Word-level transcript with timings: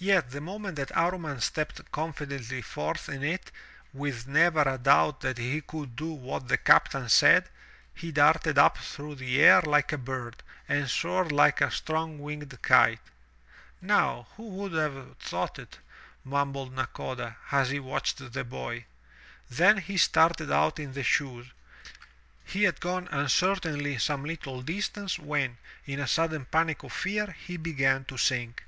Yet 0.00 0.32
the 0.32 0.40
moment 0.40 0.74
that 0.74 0.90
Amman 0.90 1.40
stepped 1.40 1.92
confidently 1.92 2.62
forth 2.62 3.08
in 3.08 3.22
it, 3.22 3.52
with 3.92 4.26
never 4.26 4.62
a 4.62 4.76
doubt 4.76 5.20
that 5.20 5.38
he 5.38 5.60
could 5.60 5.94
do 5.94 6.08
what 6.10 6.48
the 6.48 6.56
captain 6.58 7.08
said, 7.08 7.48
he 7.94 8.10
darted 8.10 8.58
up 8.58 8.76
through 8.78 9.14
the 9.14 9.40
air 9.40 9.62
like 9.62 9.92
a 9.92 9.96
bird, 9.96 10.42
and 10.68 10.90
soared 10.90 11.30
Uke 11.30 11.60
a 11.60 11.70
strong 11.70 12.18
winged 12.18 12.60
kite. 12.60 12.98
"Now 13.80 14.26
who 14.36 14.48
would 14.48 14.72
have 14.72 15.16
thought 15.18 15.60
it?" 15.60 15.78
mumbled 16.24 16.74
Nakoda, 16.74 17.36
as 17.52 17.70
he 17.70 17.78
watched 17.78 18.32
the 18.32 18.42
boy. 18.42 18.84
Then 19.48 19.76
he 19.78 19.96
started 19.96 20.50
out 20.50 20.80
in 20.80 20.94
the 20.94 21.04
shoes. 21.04 21.46
He 22.44 22.64
had 22.64 22.80
gone 22.80 23.06
uncertainly 23.12 23.98
some 23.98 24.24
Uttle 24.24 24.64
distance, 24.64 25.20
when, 25.20 25.56
in 25.86 26.00
a 26.00 26.08
sudden 26.08 26.46
panic 26.46 26.82
of 26.82 26.92
fear, 26.92 27.30
he 27.46 27.56
began 27.56 28.04
to 28.06 28.16
sink. 28.18 28.64